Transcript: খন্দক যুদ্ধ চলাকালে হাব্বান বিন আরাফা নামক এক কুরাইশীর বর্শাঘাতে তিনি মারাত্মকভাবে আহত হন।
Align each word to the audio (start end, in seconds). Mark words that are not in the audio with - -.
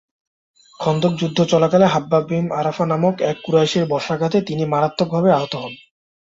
খন্দক 0.79 1.13
যুদ্ধ 1.15 1.39
চলাকালে 1.43 1.85
হাব্বান 1.85 2.23
বিন 2.23 2.45
আরাফা 2.51 2.85
নামক 2.85 3.15
এক 3.21 3.37
কুরাইশীর 3.43 3.85
বর্শাঘাতে 3.85 4.37
তিনি 4.41 4.63
মারাত্মকভাবে 4.65 5.29
আহত 5.31 5.53
হন। 5.55 5.73